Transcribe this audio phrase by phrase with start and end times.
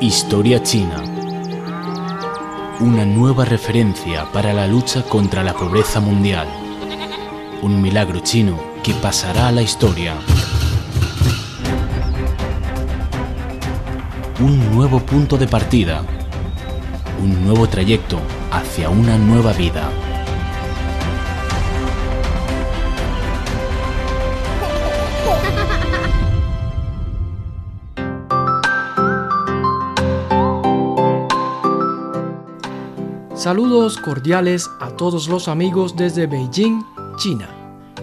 [0.00, 1.02] Historia China.
[2.78, 6.46] Una nueva referencia para la lucha contra la pobreza mundial.
[7.62, 10.14] Un milagro chino que pasará a la historia.
[14.38, 16.04] Un nuevo punto de partida.
[17.20, 18.20] Un nuevo trayecto
[18.52, 19.90] hacia una nueva vida.
[33.40, 36.84] Saludos cordiales a todos los amigos desde Beijing,
[37.16, 37.48] China.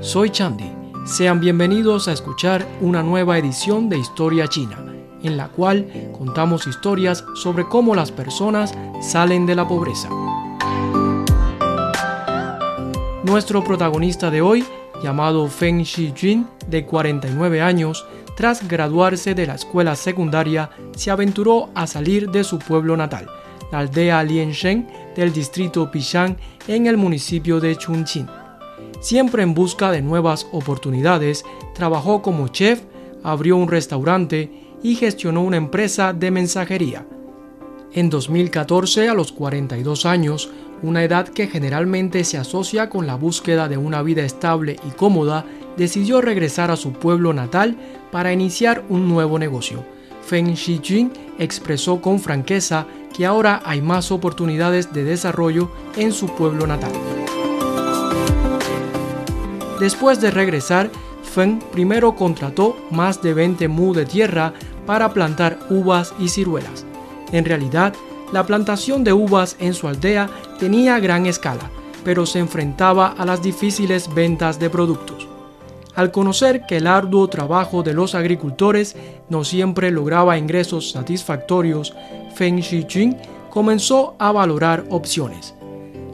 [0.02, 0.72] Soy Chandy.
[1.06, 4.84] Sean bienvenidos a escuchar una nueva edición de Historia China,
[5.22, 10.10] en la cual contamos historias sobre cómo las personas salen de la pobreza.
[13.24, 14.66] Nuestro protagonista de hoy,
[15.04, 21.86] llamado Feng Shijun, de 49 años, tras graduarse de la escuela secundaria, se aventuró a
[21.86, 23.28] salir de su pueblo natal
[23.72, 24.24] la aldea
[25.18, 26.38] del distrito Pishan
[26.70, 28.28] en el municipio de Chunqing.
[29.02, 31.44] Siempre en busca de nuevas oportunidades,
[31.74, 32.84] trabajó como chef,
[33.24, 34.50] abrió un restaurante
[34.82, 37.06] y gestionó una empresa de mensajería.
[37.94, 40.52] En 2014, a los 42 años,
[40.84, 45.46] una edad que generalmente se asocia con la búsqueda de una vida estable y cómoda,
[45.78, 47.76] decidió regresar a su pueblo natal
[48.12, 49.84] para iniciar un nuevo negocio.
[50.22, 52.86] Feng Shijun expresó con franqueza
[53.18, 56.92] que ahora hay más oportunidades de desarrollo en su pueblo natal.
[59.80, 60.92] Después de regresar,
[61.24, 64.54] Feng primero contrató más de 20 mu de tierra
[64.86, 66.86] para plantar uvas y ciruelas.
[67.32, 67.94] En realidad,
[68.32, 71.72] la plantación de uvas en su aldea tenía gran escala,
[72.04, 75.27] pero se enfrentaba a las difíciles ventas de productos.
[75.98, 78.96] Al conocer que el arduo trabajo de los agricultores
[79.30, 81.96] no siempre lograba ingresos satisfactorios,
[82.36, 83.18] Feng Shijun
[83.50, 85.56] comenzó a valorar opciones.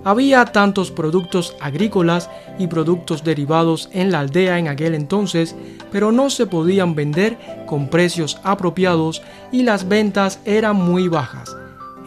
[0.05, 5.53] Había tantos productos agrícolas y productos derivados en la aldea en aquel entonces,
[5.91, 9.21] pero no se podían vender con precios apropiados
[9.51, 11.57] y las ventas eran muy bajas.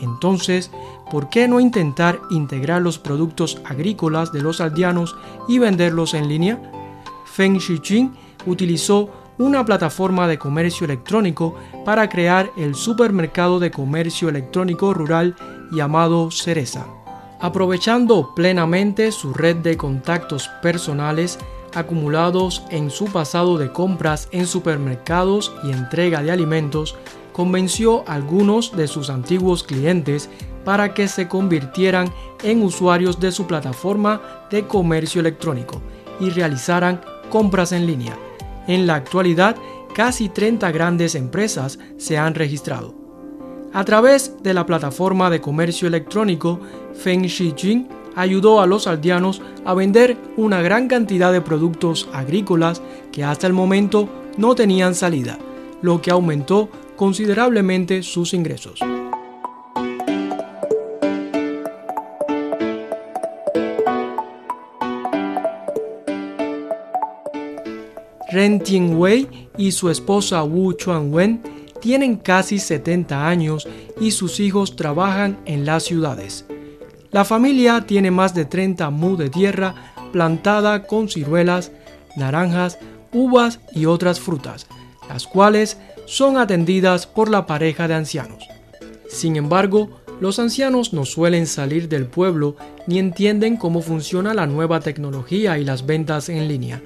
[0.00, 0.70] Entonces,
[1.10, 5.14] ¿por qué no intentar integrar los productos agrícolas de los aldeanos
[5.46, 6.72] y venderlos en línea?
[7.26, 8.16] Feng Shijun
[8.46, 11.54] utilizó una plataforma de comercio electrónico
[11.84, 15.36] para crear el supermercado de comercio electrónico rural
[15.70, 16.86] llamado Cereza.
[17.40, 21.38] Aprovechando plenamente su red de contactos personales
[21.74, 26.96] acumulados en su pasado de compras en supermercados y entrega de alimentos,
[27.32, 30.30] convenció a algunos de sus antiguos clientes
[30.64, 32.10] para que se convirtieran
[32.42, 35.82] en usuarios de su plataforma de comercio electrónico
[36.18, 38.16] y realizaran compras en línea
[38.66, 39.56] en la actualidad,
[39.94, 42.94] casi 30 grandes empresas se han registrado.
[43.72, 46.60] A través de la plataforma de comercio electrónico,
[46.94, 52.80] Feng Shijing ayudó a los aldeanos a vender una gran cantidad de productos agrícolas
[53.12, 54.08] que hasta el momento
[54.38, 55.38] no tenían salida,
[55.82, 58.80] lo que aumentó considerablemente sus ingresos.
[68.36, 68.60] Ren
[68.98, 71.42] Wei y su esposa Wu Chuanwen
[71.80, 73.66] tienen casi 70 años
[73.98, 76.44] y sus hijos trabajan en las ciudades.
[77.12, 81.72] La familia tiene más de 30 mu de tierra plantada con ciruelas,
[82.14, 82.78] naranjas,
[83.10, 84.66] uvas y otras frutas,
[85.08, 88.46] las cuales son atendidas por la pareja de ancianos.
[89.08, 94.80] Sin embargo, los ancianos no suelen salir del pueblo ni entienden cómo funciona la nueva
[94.80, 96.82] tecnología y las ventas en línea.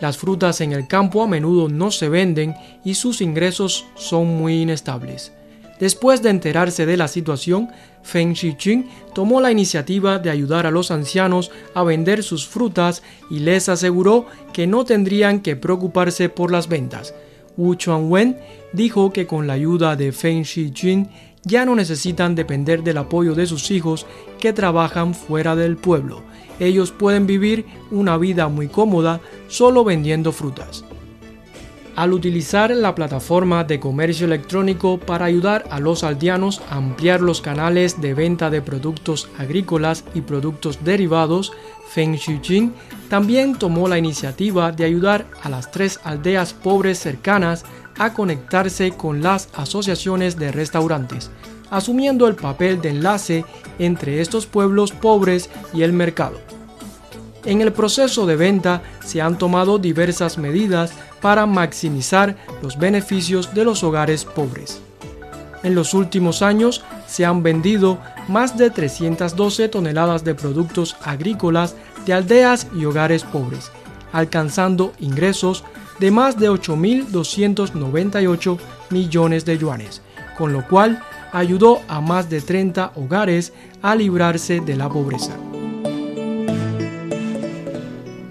[0.00, 2.54] Las frutas en el campo a menudo no se venden
[2.84, 5.32] y sus ingresos son muy inestables.
[5.80, 7.68] Después de enterarse de la situación,
[8.02, 13.40] Feng Shiqing tomó la iniciativa de ayudar a los ancianos a vender sus frutas y
[13.40, 17.14] les aseguró que no tendrían que preocuparse por las ventas.
[17.56, 18.38] Wu Chuanwen
[18.72, 21.08] dijo que con la ayuda de Feng Shiqing
[21.48, 24.06] ya no necesitan depender del apoyo de sus hijos
[24.38, 26.22] que trabajan fuera del pueblo
[26.60, 30.84] ellos pueden vivir una vida muy cómoda solo vendiendo frutas.
[31.98, 37.40] Al utilizar la plataforma de comercio electrónico para ayudar a los aldeanos a ampliar los
[37.40, 41.50] canales de venta de productos agrícolas y productos derivados,
[41.88, 42.72] Feng Shijing
[43.08, 47.64] también tomó la iniciativa de ayudar a las tres aldeas pobres cercanas
[47.98, 51.32] a conectarse con las asociaciones de restaurantes,
[51.68, 53.44] asumiendo el papel de enlace
[53.80, 56.38] entre estos pueblos pobres y el mercado.
[57.44, 63.64] En el proceso de venta se han tomado diversas medidas para maximizar los beneficios de
[63.64, 64.80] los hogares pobres.
[65.62, 67.98] En los últimos años se han vendido
[68.28, 71.74] más de 312 toneladas de productos agrícolas
[72.06, 73.70] de aldeas y hogares pobres,
[74.12, 75.64] alcanzando ingresos
[75.98, 78.58] de más de 8.298
[78.90, 80.02] millones de yuanes,
[80.36, 85.36] con lo cual ayudó a más de 30 hogares a librarse de la pobreza.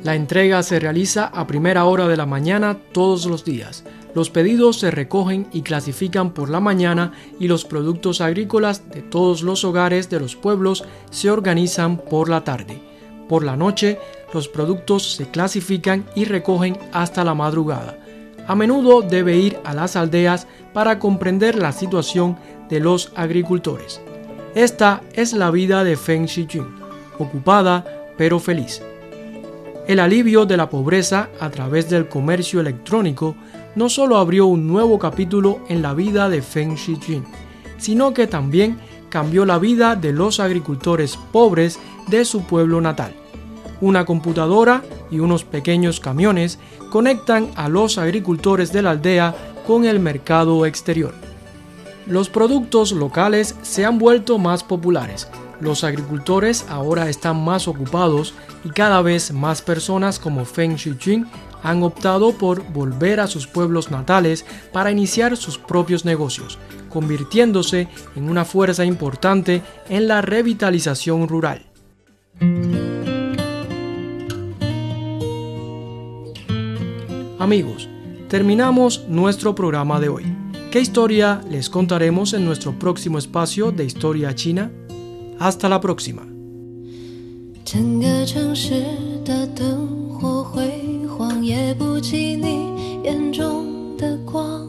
[0.07, 3.83] La entrega se realiza a primera hora de la mañana todos los días.
[4.15, 7.11] Los pedidos se recogen y clasifican por la mañana
[7.41, 12.45] y los productos agrícolas de todos los hogares de los pueblos se organizan por la
[12.45, 12.81] tarde.
[13.27, 13.99] Por la noche,
[14.33, 17.99] los productos se clasifican y recogen hasta la madrugada.
[18.47, 22.37] A menudo debe ir a las aldeas para comprender la situación
[22.69, 23.99] de los agricultores.
[24.55, 26.79] Esta es la vida de Feng Shijun,
[27.19, 27.83] ocupada
[28.17, 28.81] pero feliz.
[29.87, 33.37] El alivio de la pobreza a través del comercio electrónico
[33.75, 37.23] no solo abrió un nuevo capítulo en la vida de Feng Shijun,
[37.77, 41.79] sino que también cambió la vida de los agricultores pobres
[42.09, 43.13] de su pueblo natal.
[43.79, 46.59] Una computadora y unos pequeños camiones
[46.89, 49.33] conectan a los agricultores de la aldea
[49.65, 51.13] con el mercado exterior.
[52.05, 55.29] Los productos locales se han vuelto más populares.
[55.59, 58.33] Los agricultores ahora están más ocupados
[58.63, 61.27] y cada vez más personas como Feng Shijun
[61.63, 66.59] han optado por volver a sus pueblos natales para iniciar sus propios negocios,
[66.89, 71.65] convirtiéndose en una fuerza importante en la revitalización rural.
[77.39, 77.89] Amigos,
[78.29, 80.25] terminamos nuestro programa de hoy.
[80.71, 84.69] ¿Qué historia les contaremos en nuestro próximo espacio de Historia China?
[85.39, 86.23] Hasta la próxima.
[87.63, 88.83] 整个城市
[89.23, 90.71] 的灯火辉
[91.07, 94.67] 煌，也不及你眼中的光。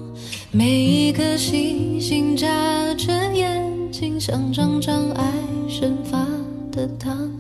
[0.51, 2.47] 每一颗星星眨
[2.95, 5.33] 着眼睛，像张张爱
[5.69, 6.27] 生发
[6.71, 7.31] 的糖。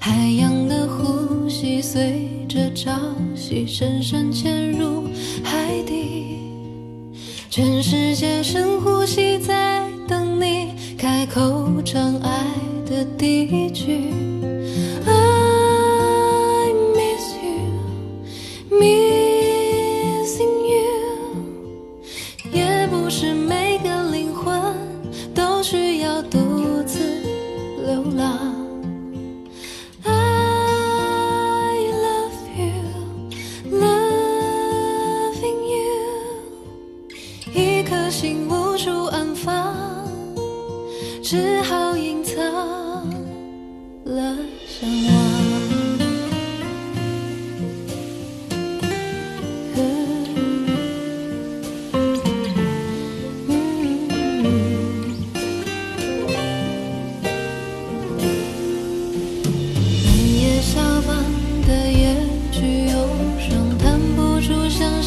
[0.00, 2.92] 海洋的呼吸随着潮
[3.36, 5.04] 汐深深潜入
[5.44, 6.38] 海底，
[7.50, 9.81] 全世界深呼吸在
[13.18, 14.21] 第一句。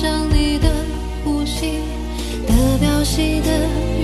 [0.06, 0.70] 像你的
[1.24, 1.80] 呼吸，
[2.46, 3.95] 得表系的。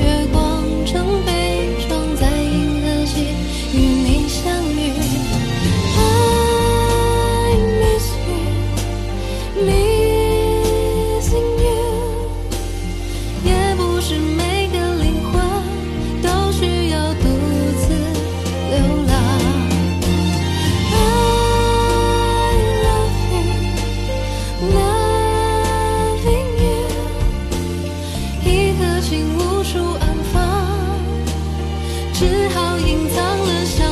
[32.88, 33.91] 隐藏了伤